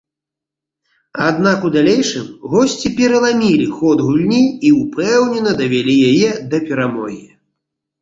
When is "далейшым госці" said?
1.75-2.93